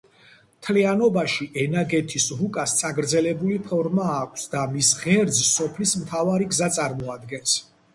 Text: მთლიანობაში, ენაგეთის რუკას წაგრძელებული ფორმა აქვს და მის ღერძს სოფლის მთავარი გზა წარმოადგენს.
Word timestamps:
მთლიანობაში, 0.53 1.47
ენაგეთის 1.63 2.25
რუკას 2.39 2.75
წაგრძელებული 2.81 3.61
ფორმა 3.69 4.11
აქვს 4.17 4.51
და 4.57 4.67
მის 4.75 4.93
ღერძს 5.07 5.47
სოფლის 5.55 5.99
მთავარი 6.05 6.53
გზა 6.57 6.77
წარმოადგენს. 6.83 7.61